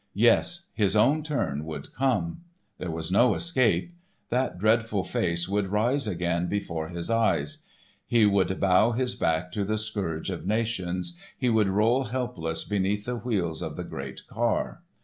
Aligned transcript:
Yes 0.17 0.63
his 0.73 0.95
own 0.95 1.21
turn 1.21 1.63
would 1.65 1.93
come. 1.93 2.41
There 2.79 2.89
was 2.89 3.11
no 3.11 3.35
escape. 3.35 3.93
That 4.31 4.57
dreadful 4.57 5.03
face 5.03 5.47
would 5.47 5.67
rise 5.67 6.07
again 6.07 6.47
before 6.47 6.87
his 6.87 7.11
eyes. 7.11 7.63
He 8.07 8.25
would 8.25 8.59
bow 8.59 8.93
his 8.93 9.13
back 9.13 9.51
to 9.51 9.63
the 9.63 9.77
scourge 9.77 10.31
of 10.31 10.47
nations, 10.47 11.15
he 11.37 11.49
would 11.51 11.67
roll 11.69 12.05
helpless 12.05 12.63
beneath 12.63 13.05
the 13.05 13.17
wheels 13.17 13.61
of 13.61 13.75
the 13.75 13.83
great 13.83 14.25
car. 14.27 14.81